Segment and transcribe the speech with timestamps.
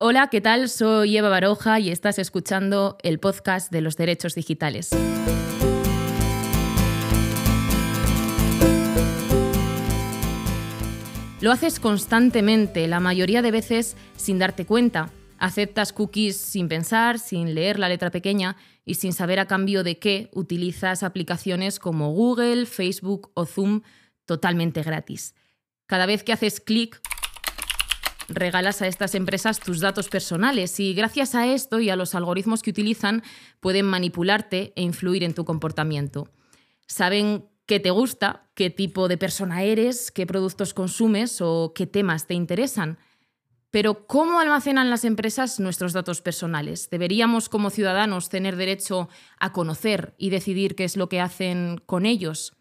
[0.00, 0.68] Hola, ¿qué tal?
[0.68, 4.90] Soy Eva Baroja y estás escuchando el podcast de los derechos digitales.
[11.40, 15.10] Lo haces constantemente, la mayoría de veces sin darte cuenta.
[15.36, 19.98] Aceptas cookies sin pensar, sin leer la letra pequeña y sin saber a cambio de
[19.98, 23.82] qué utilizas aplicaciones como Google, Facebook o Zoom
[24.26, 25.34] totalmente gratis.
[25.86, 27.00] Cada vez que haces clic
[28.28, 32.62] regalas a estas empresas tus datos personales y gracias a esto y a los algoritmos
[32.62, 33.22] que utilizan
[33.60, 36.28] pueden manipularte e influir en tu comportamiento.
[36.86, 42.26] Saben qué te gusta, qué tipo de persona eres, qué productos consumes o qué temas
[42.26, 42.98] te interesan.
[43.70, 46.88] Pero ¿cómo almacenan las empresas nuestros datos personales?
[46.88, 52.06] ¿Deberíamos como ciudadanos tener derecho a conocer y decidir qué es lo que hacen con
[52.06, 52.57] ellos?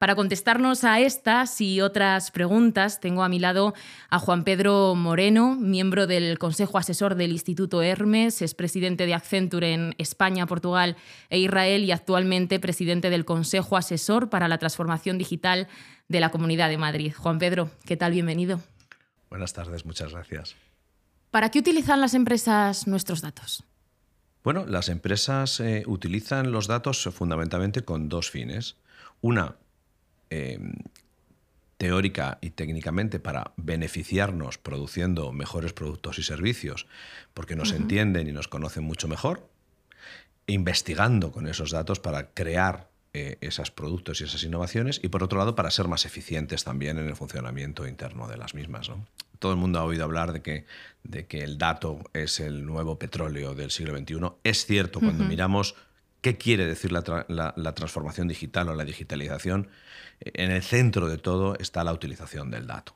[0.00, 3.74] Para contestarnos a estas y otras preguntas, tengo a mi lado
[4.08, 9.74] a Juan Pedro Moreno, miembro del Consejo Asesor del Instituto Hermes, es presidente de Accenture
[9.74, 10.96] en España, Portugal
[11.28, 15.68] e Israel y actualmente presidente del Consejo Asesor para la Transformación Digital
[16.08, 17.12] de la Comunidad de Madrid.
[17.14, 18.12] Juan Pedro, ¿qué tal?
[18.12, 18.62] Bienvenido.
[19.28, 20.56] Buenas tardes, muchas gracias.
[21.30, 23.64] ¿Para qué utilizan las empresas nuestros datos?
[24.44, 28.76] Bueno, las empresas eh, utilizan los datos fundamentalmente con dos fines.
[29.20, 29.56] Una,
[30.30, 30.74] Em,
[31.76, 36.86] teórica y técnicamente para beneficiarnos produciendo mejores productos y servicios,
[37.32, 39.48] porque nos entienden y nos conocen mucho mejor,
[40.46, 45.38] investigando con esos datos para crear eh, esos productos y esas innovaciones, y por otro
[45.38, 48.90] lado para ser más eficientes también en el funcionamiento interno de las mismas.
[49.38, 50.66] Todo el mundo ha oído hablar de que,
[51.02, 54.32] de que el dato es el nuevo petróleo del siglo XXI.
[54.44, 55.76] Es cierto, cuando miramos
[56.20, 59.68] qué quiere decir la transformación digital o la digitalización,
[60.20, 62.94] en el centro de todo está la utilización del dato.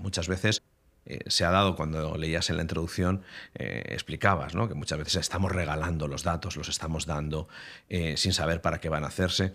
[0.00, 0.62] Muchas veces
[1.06, 3.22] eh, se ha dado, cuando leías en la introducción,
[3.54, 7.48] eh, explicabas que muchas veces estamos regalando los datos, los estamos dando
[7.88, 9.54] eh, sin saber para qué van a hacerse.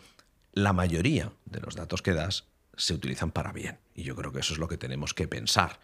[0.53, 2.45] La mayoría de los datos que das
[2.75, 3.77] se utilizan para bien.
[3.93, 5.79] Y yo creo que eso es lo que tenemos que pensar.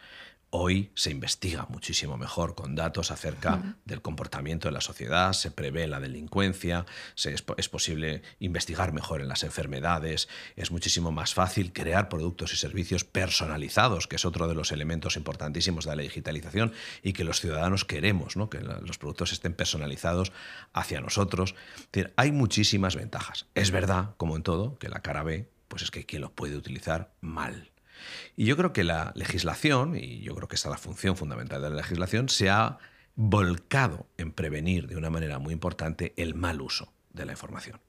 [0.53, 5.87] Hoy se investiga muchísimo mejor con datos acerca del comportamiento de la sociedad, se prevé
[5.87, 6.85] la delincuencia,
[7.15, 13.05] es, posible investigar mejor en las enfermedades, es muchísimo más fácil crear productos y servicios
[13.05, 17.85] personalizados, que es otro de los elementos importantísimos de la digitalización y que los ciudadanos
[17.85, 18.49] queremos, ¿no?
[18.49, 20.33] que los productos estén personalizados
[20.73, 21.55] hacia nosotros.
[22.17, 23.45] hay muchísimas ventajas.
[23.55, 26.57] Es verdad, como en todo, que la cara B pues es que quien los puede
[26.57, 27.70] utilizar mal.
[28.35, 31.61] Y yo creo que la legislación, y yo creo que esta es la función fundamental
[31.61, 32.77] de la legislación, se ha
[33.15, 37.79] volcado en prevenir de una manera muy importante el mal uso de la información.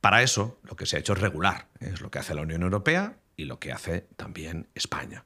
[0.00, 2.62] Para eso, lo que se ha hecho es regular, es lo que hace la Unión
[2.62, 5.24] Europea y lo que hace también España.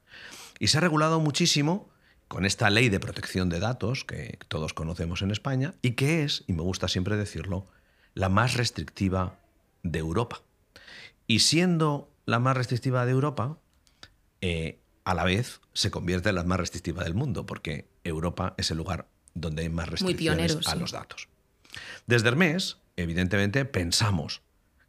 [0.59, 1.91] Y se ha regulado muchísimo
[2.29, 6.45] con esta ley de protección de datos que todos conocemos en España y que es,
[6.47, 7.67] y me gusta siempre decirlo,
[8.15, 9.39] la más restrictiva
[9.83, 10.43] de Europa.
[11.27, 13.59] Y siendo la más restrictiva de Europa,
[14.41, 18.71] eh, a la vez se convierte en la más restrictiva del mundo, porque Europa es
[18.71, 21.29] el lugar donde hay más restricciones a los datos.
[22.07, 24.43] Desde Hermes, evidentemente, pensamos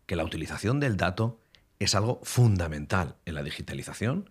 [0.06, 1.39] que la utilización del dato
[1.79, 4.29] es algo fundamental en la digitalización,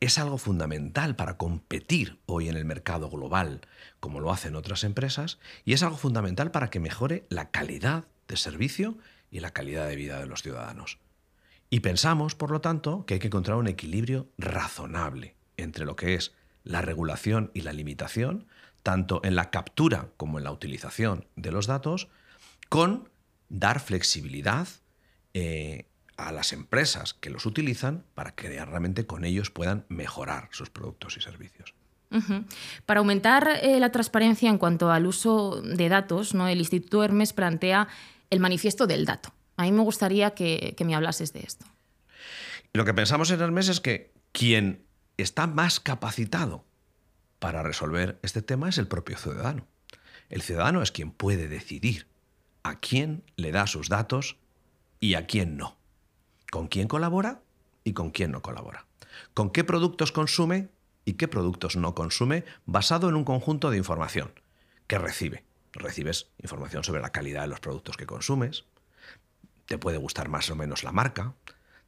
[0.00, 3.62] es algo fundamental para competir hoy en el mercado global,
[4.00, 8.36] como lo hacen otras empresas, y es algo fundamental para que mejore la calidad de
[8.36, 8.96] servicio
[9.30, 10.98] y la calidad de vida de los ciudadanos.
[11.70, 16.14] Y pensamos, por lo tanto, que hay que encontrar un equilibrio razonable entre lo que
[16.14, 16.32] es
[16.64, 18.46] la regulación y la limitación,
[18.82, 22.08] tanto en la captura como en la utilización de los datos,
[22.68, 23.08] con
[23.48, 24.68] dar flexibilidad
[25.34, 25.86] eh,
[26.16, 31.16] a las empresas que los utilizan para que realmente con ellos puedan mejorar sus productos
[31.16, 31.74] y servicios.
[32.86, 36.48] Para aumentar eh, la transparencia en cuanto al uso de datos, ¿no?
[36.48, 37.88] el Instituto Hermes plantea
[38.30, 39.32] el manifiesto del dato.
[39.58, 41.66] A mí me gustaría que, me hablases de esto.
[42.72, 44.86] Lo que pensamos en Hermes es que quien
[45.16, 46.64] está más capacitado
[47.40, 49.66] para resolver este tema es el propio ciudadano.
[50.28, 52.06] El ciudadano es quien puede decidir
[52.62, 54.36] a quién le da sus datos
[55.00, 55.76] y a quién no.
[56.52, 57.42] Con quién colabora
[57.82, 58.86] y con quién no colabora.
[59.34, 60.68] Con qué productos consume
[61.04, 64.30] y qué productos no consume basado en un conjunto de información
[64.86, 65.42] que recibe.
[65.72, 68.64] Recibes información sobre la calidad de los productos que consumes,
[69.68, 71.34] te puede gustar más o menos la marca,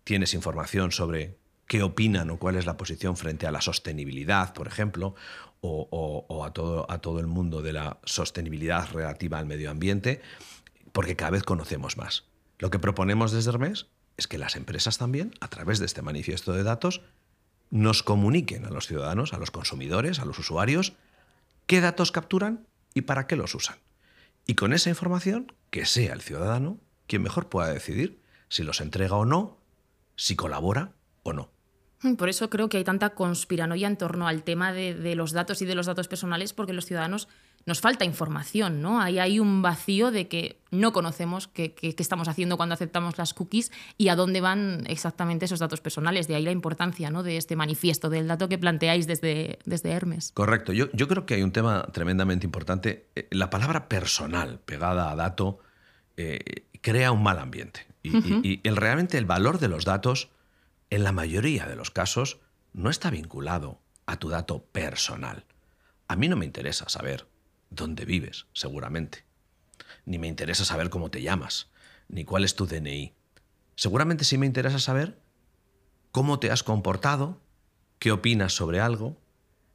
[0.05, 4.67] tienes información sobre qué opinan o cuál es la posición frente a la sostenibilidad, por
[4.67, 5.15] ejemplo,
[5.63, 10.21] o, a, todo, a todo el mundo de la sostenibilidad relativa al medio ambiente,
[10.93, 12.25] porque cada vez conocemos más.
[12.59, 13.87] Lo que proponemos desde Hermes
[14.17, 17.03] es que las empresas también, a través de este manifiesto de datos,
[17.71, 20.95] nos comuniquen a los ciudadanos, a los consumidores, a los usuarios,
[21.67, 23.77] qué datos capturan y para qué los usan.
[24.47, 26.79] Y con esa información, que sea el ciudadano
[27.11, 29.59] quien mejor pueda decidir si los entrega o no,
[30.15, 30.93] si colabora
[31.25, 31.51] o no.
[32.03, 35.61] Mm, por eso creo que hay tanta conspiranoia en torno al tema de, los datos
[35.61, 37.27] y de los datos personales, porque los ciudadanos
[37.67, 39.01] nos falta información, ¿no?
[39.03, 43.73] Ahí hay un vacío de que no conocemos qué, estamos haciendo cuando aceptamos las cookies
[43.99, 46.29] y a dónde van exactamente esos datos personales.
[46.29, 47.25] De ahí la importancia ¿no?
[47.25, 50.31] de este manifiesto, del dato que planteáis desde, desde Hermes.
[50.33, 50.73] Correcto.
[50.73, 53.11] Yo, yo creo que hay un tema tremendamente importante.
[53.17, 55.59] Eh, la palabra personal pegada a dato
[56.21, 57.87] eh, crea un mal ambiente.
[58.03, 60.31] Y, y realmente el valor de los datos
[60.91, 62.41] en la mayoría de los casos,
[62.73, 65.47] no está vinculado a tu dato personal.
[66.09, 67.29] A mí no me interesa saber
[67.71, 69.25] dónde vives, seguramente.
[70.05, 71.71] Ni me interesa saber cómo te llamas,
[72.09, 73.15] ni cuál es tu DNI.
[73.77, 75.21] Seguramente sí me interesa saber
[76.11, 77.41] cómo te has comportado,
[78.01, 79.17] qué opinas sobre algo,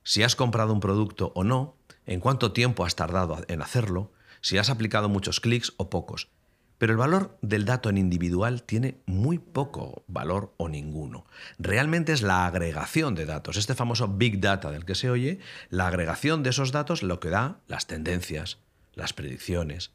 [0.03, 4.11] si has comprado un producto o no, en cuánto tiempo has tardado en hacerlo,
[4.45, 6.29] si has aplicado muchos clics o pocos.
[6.77, 11.25] Pero el valor del dato en individual tiene muy poco valor o ninguno.
[11.57, 15.39] Realmente es la agregación de datos, este famoso Big Data del que se oye,
[15.71, 18.59] la agregación de esos datos lo que da las tendencias,
[18.93, 19.93] las predicciones,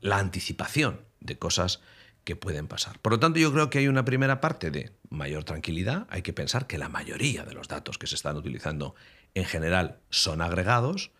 [0.00, 1.82] la anticipación de cosas
[2.24, 2.98] que pueden pasar.
[3.00, 6.06] Por lo tanto, yo creo que hay una primera parte de mayor tranquilidad.
[6.08, 8.94] Hay que pensar que la mayoría de los datos que se están utilizando
[9.34, 11.10] en general son agregados,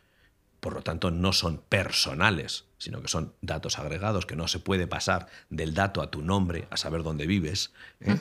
[0.67, 4.89] por lo tanto no son personales, sino que son datos agregados, que no se puede
[4.89, 7.73] pasar del dato a tu nombre, a saber dónde vives.
[8.01, 8.17] ¿eh?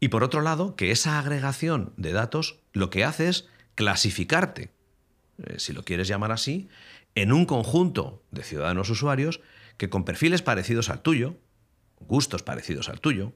[0.00, 3.46] Y por otro lado, que esa agregación de datos lo que hace es
[3.76, 4.72] clasificarte,
[5.44, 6.68] eh, si lo quieres llamar así,
[7.14, 9.40] en un conjunto de ciudadanos usuarios
[9.76, 11.36] que con perfiles parecidos al tuyo,
[12.00, 13.32] gustos parecidos al tuyo,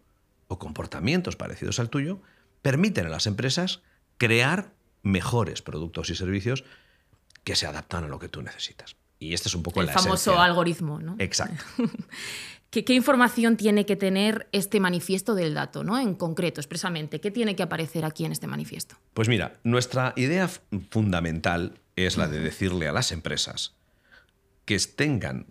[0.48, 2.20] o comportamientos parecidos al tuyo,
[2.62, 3.80] permiten a las empresas
[4.18, 4.72] crear
[5.04, 6.64] mejores productos y servicios
[7.44, 8.96] que se adaptan a lo que tú necesitas.
[9.18, 11.16] Y este es un poco el famoso algoritmo, ¿no?
[11.18, 11.64] Exacto.
[12.70, 15.98] ¿Qué, información tiene que tener este manifiesto del dato, ¿no?
[15.98, 18.96] En concreto, expresamente, ¿qué tiene que aparecer aquí en este manifiesto?
[19.12, 20.48] Pues mira, nuestra idea
[20.90, 23.74] fundamental es la de decirle a las empresas
[24.64, 25.46] que tengan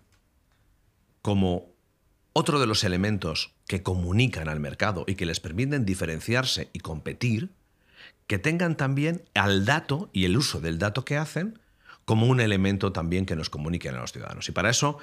[1.20, 1.74] como
[2.32, 7.50] otro de los elementos que comunican al mercado y que les permiten diferenciarse y competir,
[8.26, 11.59] que tengan también al dato y el uso del dato que hacen
[12.10, 14.48] como un elemento también que nos comuniquen a los ciudadanos.
[14.48, 14.98] Y para eso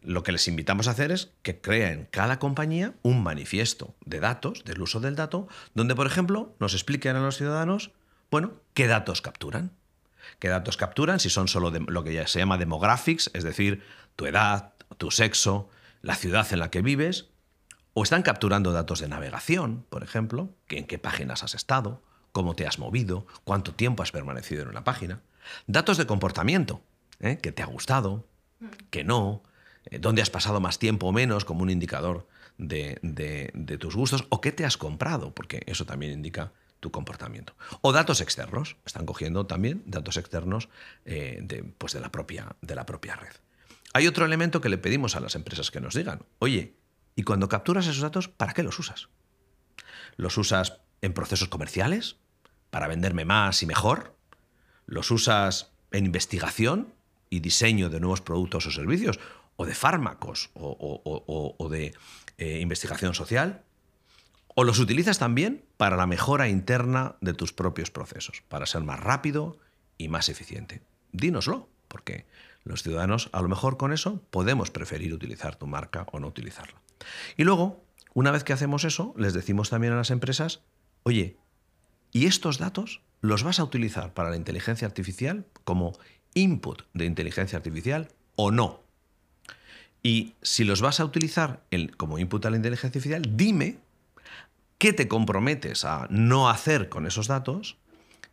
[0.00, 4.64] lo que les invitamos a hacer es que creen cada compañía un manifiesto de datos,
[4.64, 7.90] del uso del dato, donde, por ejemplo, nos expliquen a los ciudadanos,
[8.30, 9.72] bueno, qué datos capturan.
[10.38, 11.20] ¿Qué datos capturan?
[11.20, 13.82] Si son solo lo que ya se llama demographics, es decir,
[14.16, 15.68] tu edad, tu sexo,
[16.00, 17.26] la ciudad en la que vives,
[17.92, 22.56] o están capturando datos de navegación, por ejemplo, que en qué páginas has estado, cómo
[22.56, 25.20] te has movido, cuánto tiempo has permanecido en una página.
[25.66, 26.82] Datos de comportamiento,
[27.20, 27.38] ¿eh?
[27.38, 28.26] que te ha gustado,
[28.90, 29.42] que no,
[29.86, 32.26] eh, dónde has pasado más tiempo o menos como un indicador
[32.58, 37.54] de, tus gustos, o qué te has comprado, porque eso también indica tu comportamiento.
[37.80, 40.68] O datos externos, están cogiendo también datos externos
[41.04, 43.32] eh, pues de, la propia, de la propia red.
[43.92, 46.76] Hay otro elemento que le pedimos a las empresas que nos digan, oye,
[47.14, 49.08] y cuando capturas esos datos, ¿para qué los usas?
[50.16, 52.16] ¿Los usas en procesos comerciales?
[52.70, 54.15] ¿Para venderme más y mejor?
[54.86, 56.94] Los usas en investigación
[57.30, 59.18] y diseño de nuevos productos o servicios,
[59.56, 61.94] o de fármacos, o, de
[62.38, 63.62] eh, investigación social,
[64.54, 69.00] o los utilizas también para la mejora interna de tus propios procesos, para ser más
[69.00, 69.58] rápido
[69.98, 70.82] y más eficiente.
[71.12, 72.26] Dínoslo, porque
[72.64, 76.80] los ciudadanos a lo mejor con eso podemos preferir utilizar tu marca o no utilizarla.
[77.36, 80.62] Y luego, una vez que hacemos eso, les decimos también a las empresas,
[81.02, 81.38] oye,
[82.16, 85.92] ¿y estos datos los vas a utilizar para la inteligencia artificial como
[86.32, 88.80] input de inteligencia artificial o no.
[90.02, 91.62] Y si los vas a utilizar
[91.96, 93.78] como input a la inteligencia artificial, dime
[94.78, 97.76] qué te comprometes a no hacer con esos datos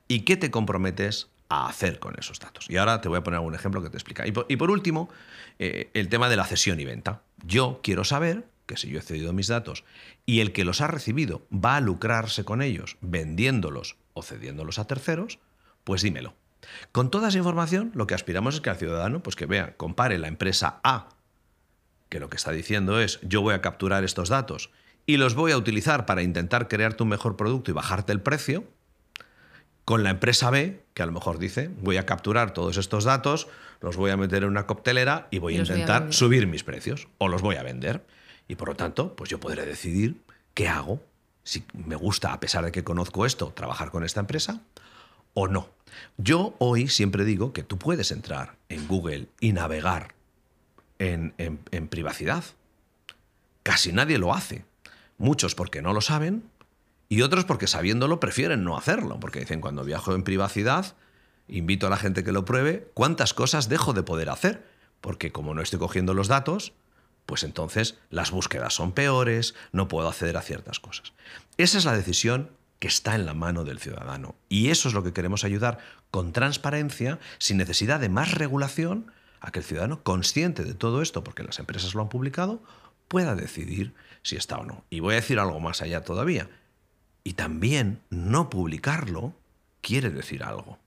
[0.08, 2.70] y qué te comprometes a hacer con esos datos.
[2.70, 4.26] Y ahora te voy a poner algún ejemplo que te explica.
[4.28, 5.10] Y por, último,
[5.60, 7.22] eh, el tema de la cesión y venta.
[7.46, 9.84] Yo quiero saber que si yo he cedido mis datos
[10.26, 14.86] y el que los ha recibido va a lucrarse con ellos vendiéndolos o cediéndolos a
[14.86, 15.40] terceros,
[15.84, 16.36] pues dímelo.
[16.92, 20.18] Con toda esa información, lo que aspiramos es que al ciudadano, pues que vea, compare
[20.18, 21.10] la empresa A,
[22.10, 24.70] que lo que está diciendo es, yo voy a capturar estos datos
[25.06, 28.64] y los voy a utilizar para intentar crearte un mejor producto y bajarte el precio,
[29.86, 33.48] con la empresa B, que a lo mejor dice, voy a capturar todos estos datos,
[33.82, 37.28] los voy a meter en una coctelera y voy a intentar subir mis precios o
[37.28, 38.06] los voy a vender.
[38.48, 40.22] Y por lo tanto, pues yo podré decidir
[40.54, 41.02] qué hago
[41.44, 44.62] si me gusta, a pesar de que conozco esto, trabajar con esta empresa,
[45.34, 45.70] o no.
[46.18, 50.16] Yo hoy siempre digo que tú puedes entrar en Google y navegar
[51.00, 52.44] en, en privacidad.
[53.62, 54.66] Casi nadie lo hace.
[55.18, 56.44] Muchos porque no lo saben
[57.10, 60.96] y otros porque sabiéndolo prefieren no hacerlo, porque dicen cuando viajo en privacidad,
[61.48, 64.66] invito a la gente que lo pruebe, ¿cuántas cosas dejo de poder hacer?
[65.00, 66.74] Porque como no estoy cogiendo los datos,
[67.26, 71.14] pues entonces las búsquedas son peores, no puedo acceder a ciertas cosas.
[71.58, 74.36] Esa es la decisión que está en la mano del ciudadano.
[74.50, 75.80] Y eso es lo que queremos ayudar
[76.12, 81.24] con transparencia, sin necesidad de más regulación, a que el ciudadano, consciente de todo esto,
[81.24, 82.62] porque las empresas lo han publicado,
[83.08, 84.84] pueda decidir si está o no.
[84.90, 86.50] Y voy a decir algo más allá todavía.
[87.24, 89.34] Y también no publicarlo
[89.82, 90.80] quiere decir algo.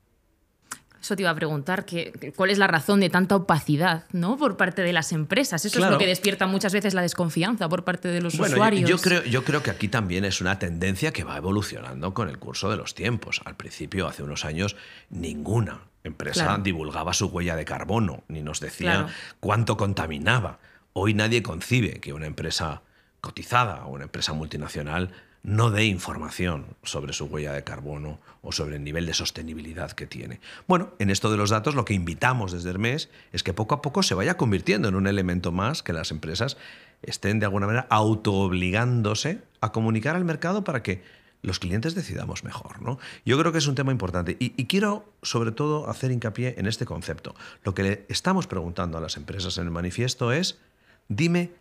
[1.06, 4.36] Eso te iba a preguntar, que, ¿cuál es la razón de tanta opacidad ¿no?
[4.36, 5.64] por parte de las empresas?
[5.64, 8.90] Eso es lo que despierta muchas veces la desconfianza por parte de los usuarios.
[8.90, 12.40] Yo, creo, yo creo que aquí también es una tendencia que va evolucionando con el
[12.40, 13.40] curso de los tiempos.
[13.44, 14.75] Al principio, hace unos años,
[15.08, 19.06] ninguna empresa divulgaba su huella de carbono, ni nos decía
[19.38, 20.58] cuánto contaminaba.
[20.92, 22.82] Hoy nadie concibe que una empresa
[23.20, 25.12] cotizada o una empresa multinacional
[25.47, 30.05] no dé información sobre su huella de carbono o sobre el nivel de sostenibilidad que
[30.05, 30.41] tiene.
[30.67, 33.81] Bueno, en esto de los datos lo que invitamos desde Hermes es que poco a
[33.81, 36.57] poco se vaya convirtiendo en un elemento más que las empresas
[37.03, 41.05] estén de alguna manera autoobligándose a comunicar al mercado para que
[41.43, 42.83] los clientes decidamos mejor.
[42.83, 42.99] ¿no?
[43.25, 46.67] Yo creo que es un tema importante y, y, quiero sobre todo hacer hincapié en
[46.67, 47.37] este concepto.
[47.62, 50.59] Lo que le estamos preguntando a las empresas en el manifiesto es,
[51.07, 51.53] dime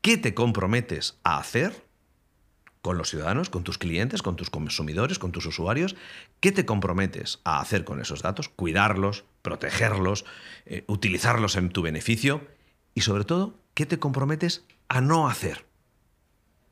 [0.00, 1.84] qué te comprometes a hacer
[2.84, 5.96] con los ciudadanos, con tus clientes, con tus consumidores, con tus usuarios,
[6.40, 8.50] ¿qué te comprometes a hacer con esos datos?
[8.50, 10.26] Cuidarlos, protegerlos,
[10.66, 12.46] eh, utilizarlos en tu beneficio
[12.94, 15.64] y sobre todo, ¿qué te comprometes a no hacer?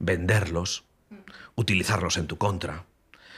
[0.00, 0.84] Venderlos,
[1.54, 2.84] utilizarlos en tu contra,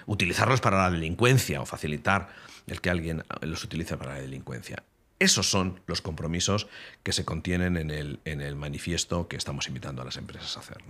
[0.07, 2.31] utilizarlos para la delincuencia o facilitar
[2.66, 4.83] el que alguien los utilice para la delincuencia.
[5.25, 6.66] Esos son los compromisos
[7.02, 10.61] que se contienen en el, en el manifiesto que estamos invitando a las empresas a
[10.61, 10.85] hacer.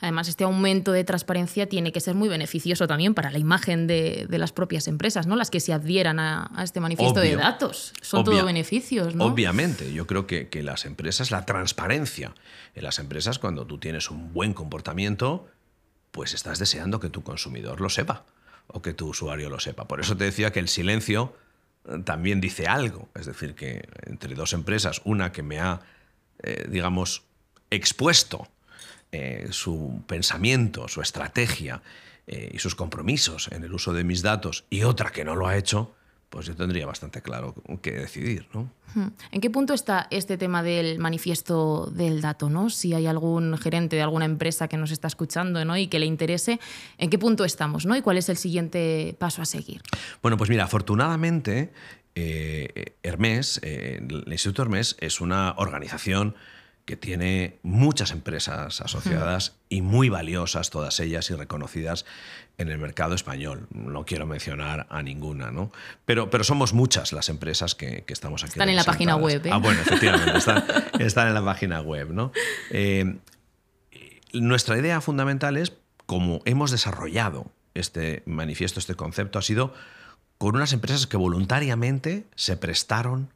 [0.00, 4.28] Además, este aumento de transparencia tiene que ser muy beneficioso también para la imagen de,
[4.30, 5.34] las propias empresas, ¿no?
[5.34, 7.92] las que se adhieran a, este manifiesto de datos.
[8.00, 9.16] Son todo beneficios.
[9.16, 9.24] ¿no?
[9.24, 12.32] Obviamente, yo creo que, que las empresas, la transparencia
[12.76, 15.48] en las empresas, cuando tú tienes un buen comportamiento,
[16.12, 18.24] pues estás deseando que tu consumidor lo sepa
[18.68, 19.88] o que tu usuario lo sepa.
[19.88, 21.34] Por eso te decía que el silencio
[22.04, 23.08] también dice algo.
[23.14, 25.80] Es decir, que entre dos empresas, una que me ha,
[26.42, 27.24] eh, digamos,
[27.70, 28.48] expuesto
[29.12, 31.82] eh, su pensamiento, su estrategia
[32.26, 35.46] eh, y sus compromisos en el uso de mis datos, y otra que no lo
[35.46, 35.94] ha hecho,
[36.30, 38.46] pues yo tendría bastante claro qué decidir.
[38.54, 38.70] ¿no?
[38.94, 39.08] Hmm.
[39.32, 42.48] ¿En qué punto está este tema del manifiesto del dato?
[42.48, 42.70] ¿no?
[42.70, 45.76] Si hay algún gerente de alguna empresa que nos está escuchando ¿no?
[45.76, 46.60] y que le interese,
[46.98, 47.96] ¿en qué punto estamos ¿no?
[47.96, 49.82] y cuál es el siguiente paso a seguir?
[50.22, 51.72] Bueno, pues mira, afortunadamente,
[52.14, 56.36] eh, Hermes, eh, el Instituto Hermes, es una organización
[56.90, 62.04] que tiene muchas empresas asociadas y muy valiosas todas ellas y reconocidas
[62.58, 63.68] en el mercado español.
[63.70, 65.70] No quiero mencionar a ninguna, ¿no?
[66.04, 68.54] Pero, pero somos muchas las empresas que, estamos aquí.
[68.54, 69.46] Están en la página web.
[69.46, 69.50] ¿eh?
[69.52, 70.36] Ah, bueno, efectivamente,
[70.98, 72.32] están, en la página web, ¿no?
[72.70, 73.18] Eh,
[74.32, 75.72] nuestra idea fundamental es,
[76.06, 79.74] como hemos desarrollado este manifiesto, este concepto, ha sido
[80.38, 83.32] con unas empresas que voluntariamente se prestaron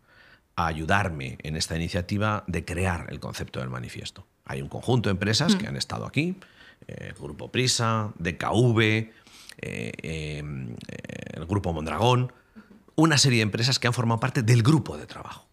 [0.56, 4.26] a ayudarme en esta iniciativa de crear el concepto del manifiesto.
[4.44, 6.36] Hay un conjunto de empresas que han estado aquí,
[6.86, 9.10] el eh, Grupo Prisa, DKV, eh,
[9.58, 10.42] eh,
[11.32, 12.32] el Grupo Mondragón,
[12.94, 15.46] una serie de empresas que han formado parte del grupo de trabajo.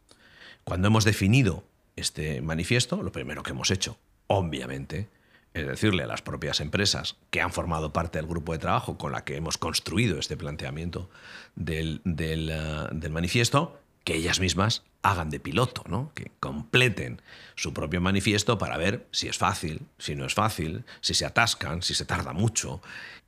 [0.64, 1.64] Cuando hemos definido
[1.96, 5.10] este manifiesto, lo primero que hemos hecho, obviamente,
[5.54, 9.12] es decirle a las propias empresas que han formado parte del grupo de trabajo con
[9.12, 11.10] la que hemos construido este planteamiento
[11.56, 16.12] del, del manifiesto, que ellas mismas hagan de piloto, ¿no?
[16.14, 17.22] que completen
[17.56, 21.82] su propio manifiesto para ver si es fácil, si no es fácil, si se atascan,
[21.82, 22.82] si se tarda mucho.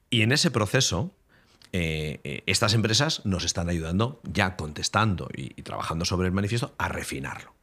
[0.10, 1.12] Y en ese proceso,
[1.72, 6.76] eh, eh, estas empresas nos están ayudando, ya contestando y, y, trabajando sobre el manifiesto,
[6.78, 7.54] a refinarlo.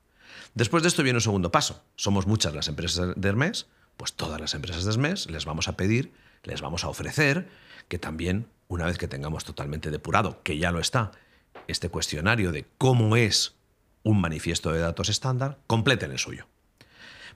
[0.54, 1.84] Después de esto viene un segundo paso.
[1.94, 5.76] Somos muchas las empresas de Hermes, pues todas las empresas de Hermes les vamos a
[5.76, 6.12] pedir,
[6.42, 7.48] les vamos a ofrecer
[7.86, 11.12] que también, una vez que tengamos totalmente depurado, que ya lo está,
[11.68, 13.59] este cuestionario de cómo es
[14.02, 16.46] un manifiesto de datos estándar, completen el suyo.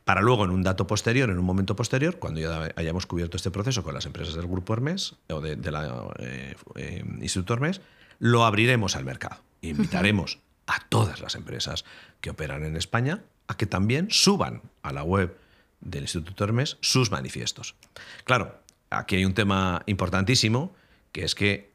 [0.04, 3.50] Para luego, en un dato posterior, en un momento posterior, cuando ya hayamos cubierto este
[3.50, 7.80] proceso con las empresas del Grupo Hermes o de, la eh, eh, Instituto Hermes,
[8.18, 9.42] lo abriremos al mercado.
[9.62, 11.84] Invitaremos a todas las empresas
[12.20, 15.36] que operan en España a que también suban a la web
[15.80, 17.74] del Instituto Hermes sus manifiestos.
[18.24, 18.58] Claro,
[18.90, 20.74] aquí hay un tema importantísimo,
[21.12, 21.73] que es que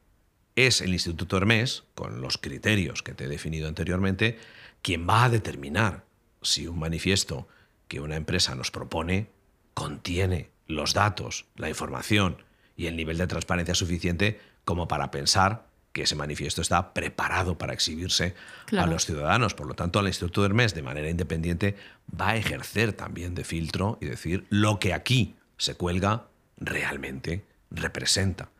[0.56, 4.38] es el Instituto Hermes, con los criterios que te he definido anteriormente,
[4.82, 6.04] quien va a determinar
[6.42, 7.48] si un manifiesto
[7.88, 9.30] que una empresa nos propone
[9.74, 12.42] contiene los datos, la información
[12.76, 17.72] y el nivel de transparencia suficiente como para pensar que ese manifiesto está preparado para
[17.72, 18.34] exhibirse
[18.78, 19.54] a los ciudadanos.
[19.54, 21.76] Por lo tanto, el Instituto Hermes, de manera independiente,
[22.18, 26.28] va a ejercer también de filtro y decir lo que aquí se cuelga
[26.58, 28.50] realmente representa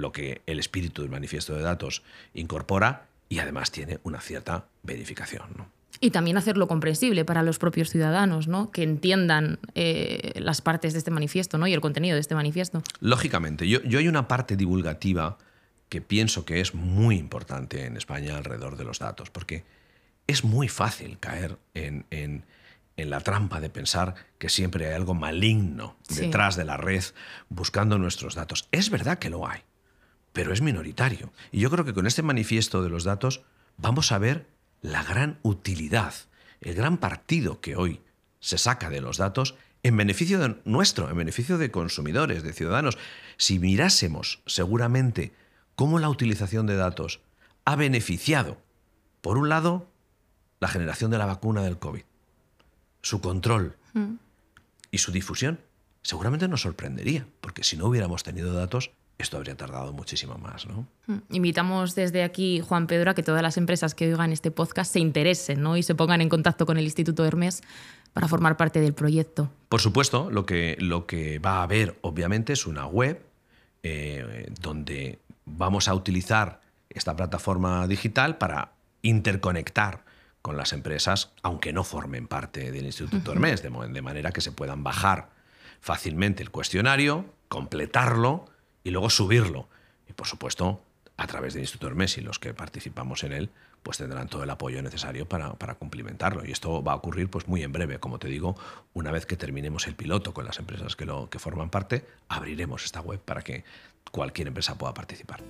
[0.00, 2.02] lo que el espíritu del manifiesto de datos
[2.34, 5.68] incorpora y además tiene una cierta verificación.
[6.00, 8.70] Y también hacerlo comprensible para los propios ciudadanos, ¿no?
[8.70, 11.66] que entiendan eh, las partes de este manifiesto ¿no?
[11.66, 12.82] y el contenido de este manifiesto.
[13.00, 15.36] Lógicamente, yo, yo hay una parte divulgativa
[15.90, 19.64] que pienso que es muy importante en España alrededor de los datos, porque
[20.26, 22.44] es muy fácil caer en, en,
[22.96, 27.02] la trampa de pensar que siempre hay algo maligno detrás de la red
[27.48, 28.68] buscando nuestros datos.
[28.72, 29.60] Es verdad que lo hay,
[30.32, 31.32] pero es minoritario.
[31.52, 33.42] Y yo creo que con este manifiesto de los datos
[33.76, 34.46] vamos a ver
[34.82, 36.14] la gran utilidad,
[36.60, 38.00] el gran partido que hoy
[38.40, 42.98] se saca de los datos en beneficio de nuestro, en beneficio de consumidores, de ciudadanos.
[43.36, 45.32] Si mirásemos seguramente
[45.74, 47.20] cómo la utilización de datos
[47.64, 48.58] ha beneficiado,
[49.20, 49.90] por un lado,
[50.60, 52.02] la generación de la vacuna del COVID,
[53.02, 54.14] su control mm.
[54.90, 55.60] y su difusión,
[56.02, 60.66] seguramente nos sorprendería, porque si no hubiéramos tenido datos, esto habría tardado muchísimo más.
[60.66, 60.86] ¿no?
[61.06, 61.18] Mm.
[61.30, 65.00] Invitamos desde aquí, Juan Pedro, a que todas las empresas que oigan este podcast se
[65.00, 65.76] interesen ¿no?
[65.76, 67.62] y se pongan en contacto con el Instituto Hermes
[68.12, 69.50] para formar parte del proyecto.
[69.68, 73.22] Por supuesto, lo que, lo que va a haber, obviamente, es una web
[73.82, 78.72] eh, donde vamos a utilizar esta plataforma digital para
[79.02, 80.04] interconectar
[80.42, 84.52] con las empresas, aunque no formen parte del Instituto Hermes, de, de manera que se
[84.52, 85.30] puedan bajar
[85.80, 88.46] fácilmente el cuestionario, completarlo
[88.84, 89.68] y luego subirlo.
[90.08, 90.82] Y por supuesto,
[91.16, 93.50] a través del Instituto Hermes y los que participamos en él,
[93.82, 96.44] pues tendrán todo el apoyo necesario para, para, cumplimentarlo.
[96.44, 97.98] Y esto va a ocurrir pues muy en breve.
[97.98, 98.56] Como te digo,
[98.92, 102.84] una vez que terminemos el piloto con las empresas que, lo, que forman parte, abriremos
[102.84, 103.64] esta web para que
[104.10, 105.40] cualquier empresa pueda participar.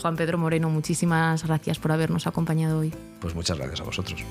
[0.00, 2.92] Juan Pedro Moreno, muchísimas gracias por habernos acompañado hoy.
[3.20, 4.24] Pues muchas gracias a vosotros.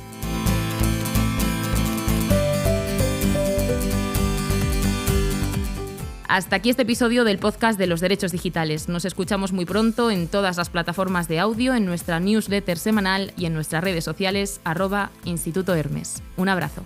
[6.33, 8.89] Hasta aquí este episodio del podcast de los derechos digitales.
[8.89, 13.45] Nos escuchamos muy pronto en todas las plataformas de audio, en nuestra newsletter semanal y
[13.45, 16.23] en nuestras redes sociales arroba Instituto Hermes.
[16.35, 16.81] Un abrazo.